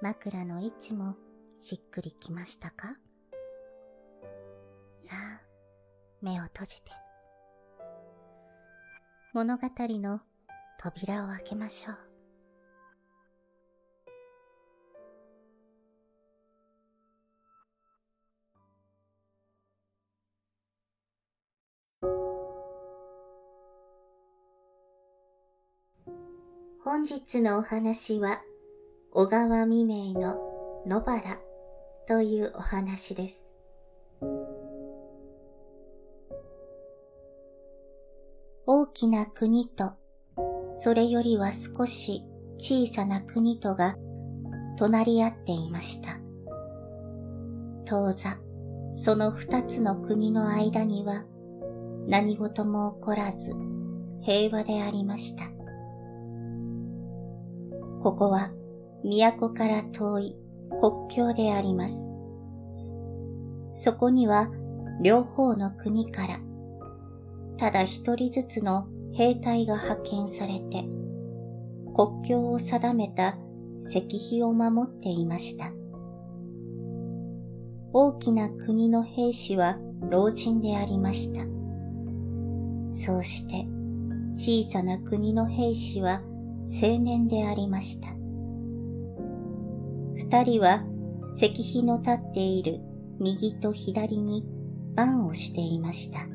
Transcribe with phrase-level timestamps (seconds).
[0.00, 1.16] 枕の位置も
[1.52, 2.96] しっくりきましたか？
[4.96, 5.40] さあ、
[6.22, 6.92] 目を閉じて。
[9.32, 10.20] 物語の
[10.78, 11.96] 扉を開けましょう。
[26.84, 28.40] 本日のお話は、
[29.20, 30.36] 小川未明の
[30.86, 31.40] 野原
[32.06, 33.56] というお話です。
[38.64, 39.94] 大きな国と、
[40.72, 42.22] それよりは少し
[42.58, 43.96] 小さな国とが
[44.78, 46.20] 隣り合っていました。
[47.86, 48.38] 当座、
[48.92, 51.24] その二つの国の間には
[52.06, 53.50] 何事も起こらず
[54.22, 55.46] 平和でありました。
[58.00, 58.52] ここは
[59.04, 60.36] 都から遠い
[60.80, 62.10] 国境であります。
[63.74, 64.50] そこには
[65.02, 66.40] 両方の国から
[67.56, 70.84] ただ一人ずつの兵隊が派遣されて
[71.94, 73.36] 国境を定めた
[73.80, 75.72] 石碑を守っていました。
[77.92, 79.78] 大きな国の兵士は
[80.10, 81.42] 老人でありました。
[82.92, 83.66] そうして
[84.34, 86.20] 小さな国の兵士は
[86.82, 88.17] 青年でありました。
[90.30, 90.84] 二人は
[91.38, 92.80] 石碑の立っている
[93.18, 94.44] 右と左に
[94.94, 96.26] 番をしていました。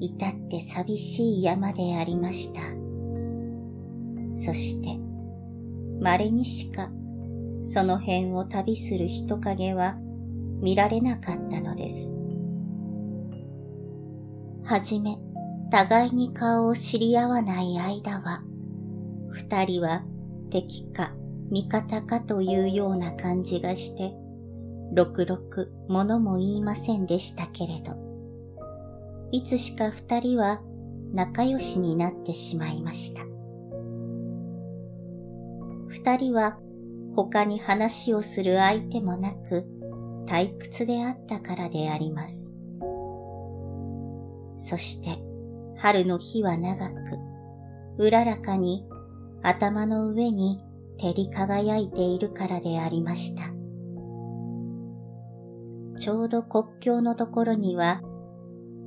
[0.00, 2.60] 至って寂しい山でありました。
[4.34, 4.98] そして、
[5.98, 6.90] 稀にしか
[7.64, 9.96] その辺を旅する人影は
[10.60, 12.10] 見られなかったのです。
[14.62, 15.16] はじめ、
[15.70, 18.42] 互いに顔を知り合わない間は、
[19.30, 20.04] 二人は
[20.50, 21.14] 敵か
[21.50, 24.14] 味方かというような感じがして、
[24.92, 27.96] ろくろく物も言いませんでしたけれど、
[29.32, 30.60] いつしか二人は
[31.12, 33.22] 仲良しになってしまいました。
[35.88, 36.58] 二人は
[37.16, 39.64] 他に話をする相手もなく
[40.26, 42.52] 退屈であったからであります。
[44.58, 45.18] そして
[45.76, 46.94] 春の日は長く、
[47.98, 48.86] うららかに
[49.42, 50.64] 頭の上に
[50.98, 53.44] 照り輝いているからでありました。
[55.98, 58.02] ちょうど国境のところには、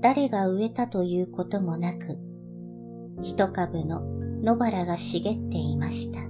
[0.00, 2.18] 誰が植えたということもなく、
[3.22, 4.02] 一株の
[4.42, 6.20] 野原が茂っていました。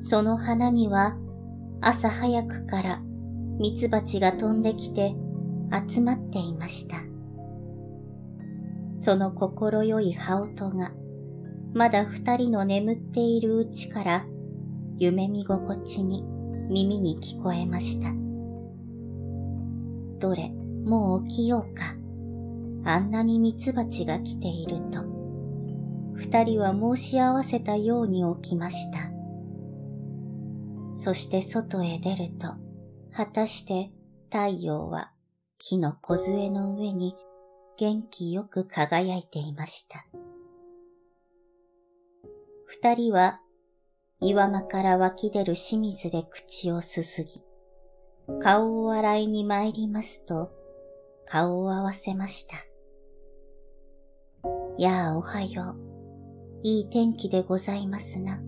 [0.00, 1.16] その花には
[1.80, 3.02] 朝早くから
[3.58, 5.14] 蜜蜂が飛んできて
[5.88, 6.96] 集まっていました。
[8.94, 10.92] その心よい羽音が
[11.74, 14.26] まだ二人の眠っているうちから
[14.98, 16.24] 夢見心地に
[16.68, 18.12] 耳に聞こえました。
[20.18, 20.50] どれ、
[20.84, 21.94] もう起きようか。
[22.84, 25.04] あんなに蜜蜂が来ていると、
[26.14, 29.10] 二人は申し合わせたように起きました。
[30.94, 32.54] そして外へ出ると、
[33.12, 33.90] 果たして
[34.30, 35.12] 太陽は
[35.58, 37.14] 木の梢の上に
[37.78, 40.04] 元気よく輝いていました。
[42.70, 43.40] 二人は
[44.20, 47.42] 岩間から湧き出る清水で口をすすぎ、
[48.42, 50.52] 顔を洗いに参りますと、
[51.24, 52.56] 顔を合わせました。
[54.76, 56.60] やあ、おはよう。
[56.62, 58.38] いい天気でございますな。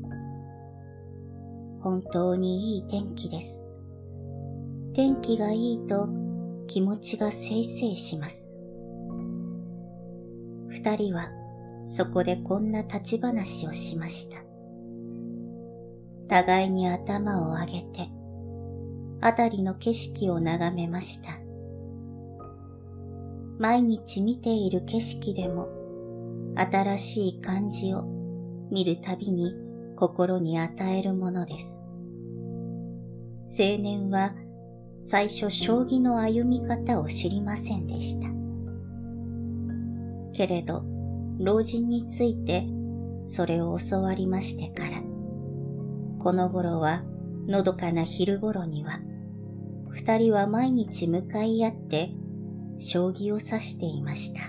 [1.80, 3.64] 本当にいい天気です。
[4.92, 6.10] 天気がいいと
[6.66, 8.54] 気持ちがせいせいします。
[10.68, 11.39] 二人は
[11.90, 14.36] そこでこんな立ち話をしました。
[16.28, 18.08] 互いに頭を上げて、
[19.20, 21.32] あたりの景色を眺めました。
[23.58, 25.68] 毎日見ている景色でも、
[26.54, 28.04] 新しい感じを
[28.70, 29.52] 見るたびに
[29.96, 31.82] 心に与えるものです。
[33.46, 34.32] 青年は
[35.00, 38.28] 最初将棋の歩み方を知りませんでした。
[40.32, 40.84] けれど、
[41.42, 42.66] 老人について
[43.24, 45.02] それを教わりましてから、
[46.18, 47.02] この頃は
[47.48, 49.00] のどかな昼頃には、
[49.88, 52.10] 二人は毎日向かい合って
[52.78, 54.40] 将棋を指していました。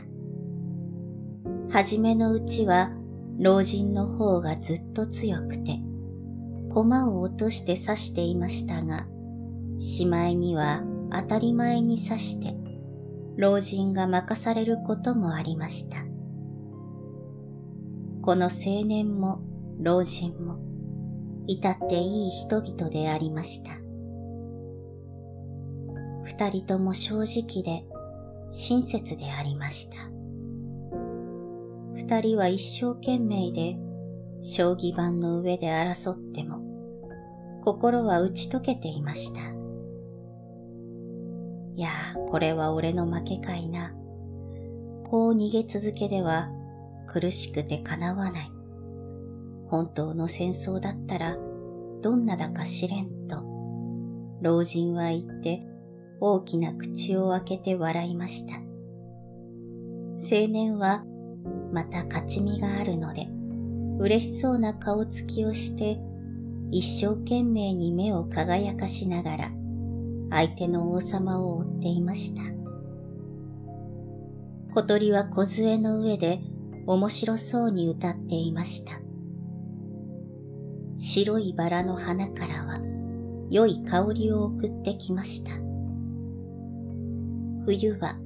[1.69, 2.91] はじめのうちは
[3.39, 5.79] 老人の方がずっと強くて、
[6.69, 9.07] 駒を落として指していましたが、
[9.79, 12.53] しまいには当たり前に指して、
[13.37, 16.10] 老人が任されることもありました。
[18.21, 19.41] この青年も
[19.79, 20.59] 老人も、
[21.47, 23.71] 至っていい人々でありました。
[26.23, 27.83] 二人とも正直で
[28.51, 29.97] 親切でありました。
[31.95, 33.77] 二人は一生懸命で
[34.43, 36.61] 将棋盤の上で争っても
[37.63, 39.41] 心は打ち解けていました。
[41.75, 41.89] いや
[42.29, 43.95] これは俺の負けかいな。
[45.09, 46.51] こう逃げ続けでは
[47.07, 48.51] 苦しくて叶わない。
[49.67, 51.37] 本当の戦争だったら
[52.01, 53.43] どんなだか知れんと、
[54.41, 55.65] 老人は言って
[56.19, 58.55] 大きな口を開けて笑いました。
[58.55, 61.03] 青年は
[61.71, 63.27] また勝ち身があるので、
[63.99, 65.99] 嬉しそうな顔つきをして
[66.71, 69.51] 一生懸命に目を輝かしながら
[70.31, 72.41] 相手の王様を追っていました。
[74.73, 76.39] 小鳥は小杖の上で
[76.87, 78.99] 面白そうに歌っていました。
[80.97, 82.79] 白いバラの花からは
[83.49, 85.51] 良い香りを送ってきました。
[87.65, 88.17] 冬は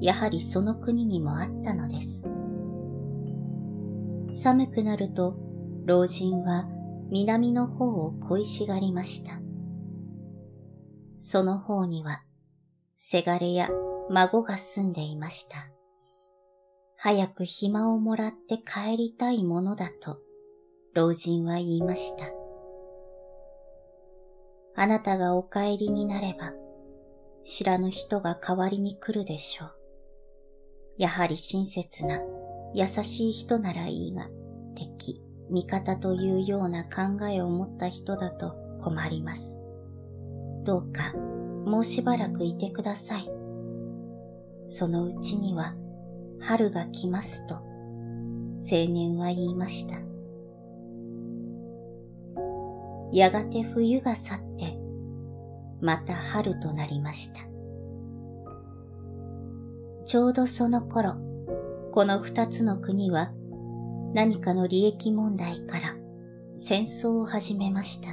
[0.00, 2.28] やはりその国にもあったのです。
[4.32, 5.36] 寒くなると
[5.84, 6.68] 老人は
[7.10, 9.40] 南の方を恋しがりました。
[11.20, 12.22] その方には
[12.96, 13.68] せがれや
[14.08, 15.68] 孫が住んでいました。
[17.02, 20.18] 早く暇をもらって帰りたいものだと
[20.92, 22.26] 老人は言いました。
[24.76, 26.52] あなたがお帰りになれば
[27.42, 29.72] 知らぬ人が代わりに来るでしょう。
[30.98, 32.20] やはり親切な
[32.74, 34.28] 優しい人ならいいが
[34.74, 39.58] 敵、味方というような考えを持った人だと困ります。
[40.64, 41.14] どうか
[41.64, 43.30] もうしばらくいてください。
[44.68, 45.79] そのうちには
[46.40, 49.96] 春が来ますと、青年は言いました。
[53.12, 54.78] やがて冬が去って、
[55.80, 57.40] また春となりました。
[60.06, 61.14] ちょうどその頃、
[61.92, 63.32] この二つの国は
[64.14, 65.96] 何かの利益問題から
[66.54, 68.10] 戦争を始めました。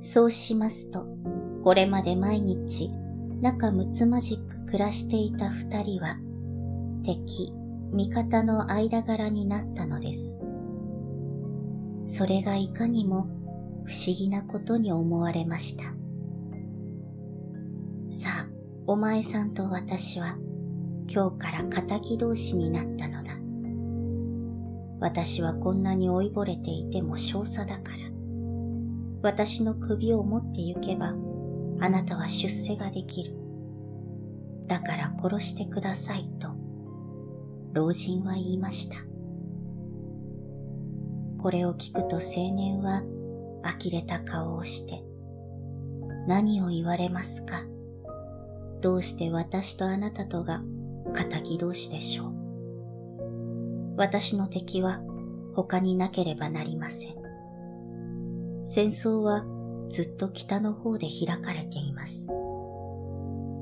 [0.00, 1.06] そうしますと、
[1.62, 2.90] これまで毎日
[3.40, 6.18] 仲睦まじく暮らしていた二人は
[7.02, 7.52] 敵、
[7.90, 10.36] 味方の間柄になったのです。
[12.06, 13.28] それがいかにも
[13.84, 15.84] 不思議なことに思われました。
[18.10, 18.48] さあ、
[18.86, 20.36] お前さんと私は
[21.08, 23.38] 今日から仇同士になったのだ。
[25.00, 27.98] 私はこんなに老いぼれていても少佐だから。
[29.22, 31.14] 私の首を持って行けば、
[31.80, 33.47] あなたは出世ができる。
[34.68, 36.48] だから殺してくださいと、
[37.72, 38.98] 老人は言いました。
[41.42, 43.02] これを聞くと青年は
[43.64, 45.02] 呆れた顔をして、
[46.26, 47.62] 何を言われますか？
[48.80, 50.62] どうして私とあなたとが
[51.14, 53.96] 仇同士でしょう？
[53.96, 55.00] 私の敵は
[55.54, 57.14] 他になければなりません。
[58.64, 59.44] 戦争は
[59.88, 62.28] ずっと北の方で開かれています。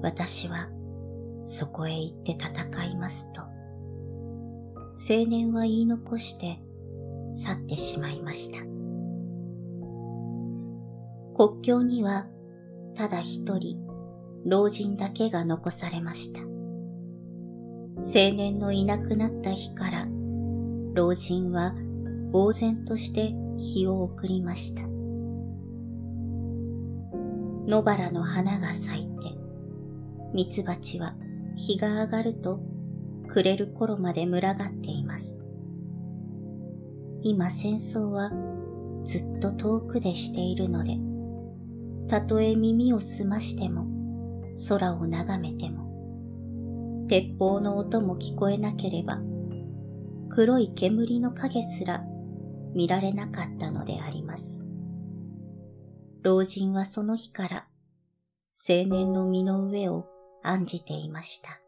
[0.03, 0.69] 私は
[1.47, 6.61] そこへ行って戦いますと、青年は言い残して
[7.35, 8.59] 去ってしまいました。
[11.37, 12.27] 国境には
[12.95, 13.79] ただ一人
[14.47, 16.41] 老人だけが残されました。
[17.99, 20.07] 青年のいなくなった日から
[20.95, 21.75] 老人は
[22.33, 24.83] 呆然として日を送りました。
[27.67, 29.35] 野原の花が咲いて、
[30.33, 31.15] 蜜蜂は
[31.57, 32.61] 日が上がると
[33.29, 35.45] 暮れる頃まで群がっています。
[37.23, 38.31] 今戦争は
[39.05, 40.99] ずっと遠くでしているので、
[42.09, 43.87] たとえ耳を澄ましても、
[44.69, 49.21] 空を眺めても、鉄砲の音も聞こえなければ、
[50.29, 52.05] 黒い煙の影すら
[52.75, 54.65] 見られなかったのであります。
[56.23, 57.67] 老人はその日から
[58.69, 60.16] 青年の身の上を
[60.49, 61.61] 案じていました。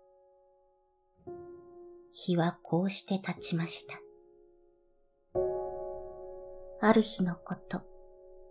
[2.13, 3.99] 日はこうして立ちました。
[6.81, 7.83] ある日のこと、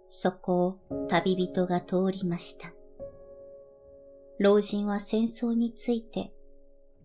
[0.09, 2.73] そこを旅人が通りました。
[4.39, 6.31] 老人は戦争について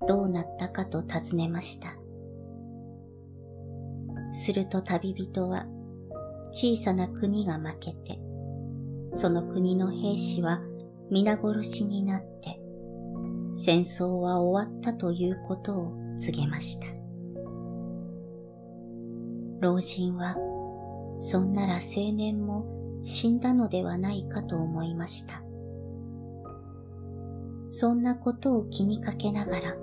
[0.07, 1.97] どうなったかと尋ねました。
[4.35, 5.67] すると旅人は
[6.51, 8.19] 小さな国が負けて、
[9.13, 10.61] その国の兵士は
[11.11, 12.62] 皆殺しになって、
[13.55, 16.87] 戦争は終わったということを告げました。
[19.61, 20.37] 老人は、
[21.21, 22.67] そんなら青年も
[23.05, 25.43] 死んだのではないかと思いました。
[27.71, 29.77] そんなことを気にかけながら、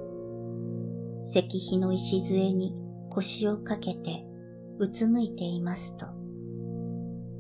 [1.24, 2.76] 石碑の礎に
[3.10, 4.26] 腰をかけて
[4.80, 6.08] うつむいていますと、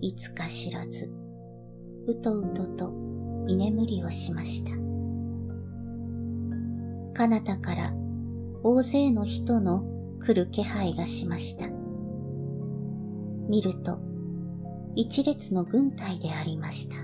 [0.02, 1.12] いつか知らず、
[2.08, 2.94] うとうとと
[3.48, 4.89] 居眠りをしました。
[7.20, 7.92] 彼方から
[8.64, 9.84] 大勢の人の
[10.22, 11.68] 来る気配がしました。
[13.50, 14.00] 見ると、
[14.96, 16.96] 一列の軍隊でありました。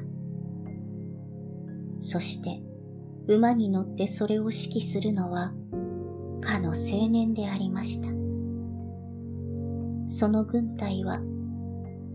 [2.00, 2.62] そして、
[3.28, 5.52] 馬に乗ってそれを指揮するのは、
[6.40, 8.08] かの青年でありました。
[10.08, 11.20] その軍隊は、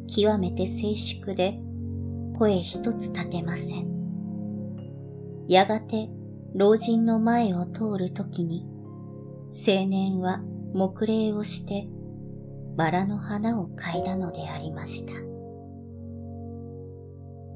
[0.07, 1.61] 極めて静粛で、
[2.39, 3.91] 声一つ立てません。
[5.47, 6.09] やがて、
[6.55, 8.67] 老人の前を通るときに、
[9.51, 10.43] 青年は
[10.75, 11.89] 木礼をして、
[12.77, 15.13] バラの花を嗅いだのでありました。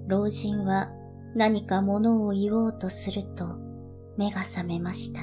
[0.07, 0.91] 老人は
[1.35, 3.57] 何か物を言おうとすると
[4.17, 5.21] 目が覚めました。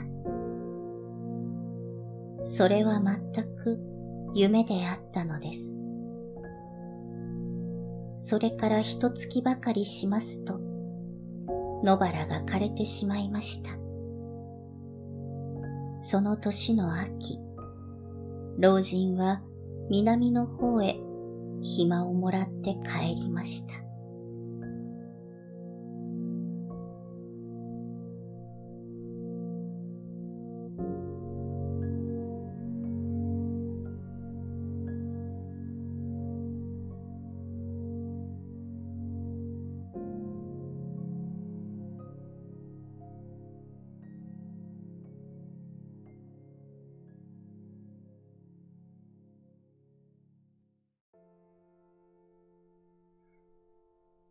[2.46, 3.22] それは全
[3.56, 3.80] く
[4.34, 5.78] 夢であったのです。
[8.18, 10.60] それから一月ばかりしますと、
[11.84, 13.72] 野原が枯れてしまいました。
[16.02, 17.40] その年の秋、
[18.60, 19.42] 老人は
[19.90, 20.98] 南の方へ
[21.62, 23.74] 暇をもらって帰りました。